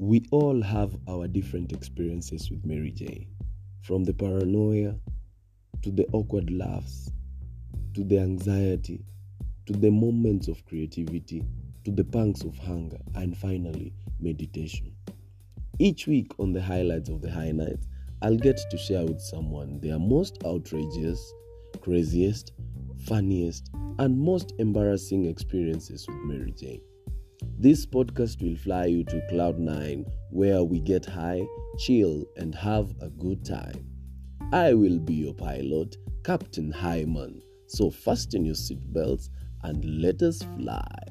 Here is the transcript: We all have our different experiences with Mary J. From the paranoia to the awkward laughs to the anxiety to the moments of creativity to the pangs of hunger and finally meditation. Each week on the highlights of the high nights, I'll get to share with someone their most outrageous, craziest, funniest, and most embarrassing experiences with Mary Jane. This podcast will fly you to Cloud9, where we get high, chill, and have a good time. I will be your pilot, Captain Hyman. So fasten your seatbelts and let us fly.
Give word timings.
We 0.00 0.24
all 0.30 0.62
have 0.62 0.96
our 1.08 1.26
different 1.26 1.72
experiences 1.72 2.52
with 2.52 2.64
Mary 2.64 2.92
J. 2.92 3.26
From 3.82 4.04
the 4.04 4.14
paranoia 4.14 4.94
to 5.82 5.90
the 5.90 6.06
awkward 6.12 6.52
laughs 6.52 7.10
to 7.94 8.04
the 8.04 8.20
anxiety 8.20 9.04
to 9.66 9.72
the 9.72 9.90
moments 9.90 10.46
of 10.46 10.64
creativity 10.66 11.44
to 11.84 11.90
the 11.90 12.04
pangs 12.04 12.44
of 12.44 12.56
hunger 12.58 12.98
and 13.16 13.36
finally 13.36 13.92
meditation. 14.20 14.92
Each 15.80 16.06
week 16.06 16.30
on 16.38 16.52
the 16.52 16.62
highlights 16.62 17.08
of 17.08 17.20
the 17.20 17.32
high 17.32 17.50
nights, 17.50 17.88
I'll 18.22 18.36
get 18.36 18.60
to 18.70 18.78
share 18.78 19.04
with 19.04 19.20
someone 19.20 19.80
their 19.80 19.98
most 19.98 20.38
outrageous, 20.44 21.34
craziest, 21.80 22.52
funniest, 23.04 23.68
and 23.98 24.16
most 24.16 24.52
embarrassing 24.60 25.26
experiences 25.26 26.06
with 26.06 26.18
Mary 26.18 26.52
Jane. 26.52 26.82
This 27.58 27.86
podcast 27.86 28.42
will 28.42 28.56
fly 28.56 28.86
you 28.86 29.04
to 29.04 29.20
Cloud9, 29.30 30.04
where 30.30 30.64
we 30.64 30.80
get 30.80 31.04
high, 31.04 31.46
chill, 31.78 32.24
and 32.36 32.54
have 32.54 32.94
a 33.00 33.10
good 33.10 33.44
time. 33.44 33.84
I 34.52 34.74
will 34.74 34.98
be 34.98 35.14
your 35.14 35.34
pilot, 35.34 35.96
Captain 36.24 36.70
Hyman. 36.70 37.42
So 37.66 37.90
fasten 37.90 38.44
your 38.44 38.54
seatbelts 38.54 39.28
and 39.62 39.84
let 40.02 40.22
us 40.22 40.42
fly. 40.56 41.07